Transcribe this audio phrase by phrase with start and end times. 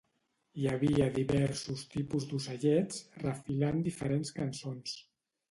[0.61, 4.99] Hi havia diversos tipus d'ocellets, refilant diferents cançons.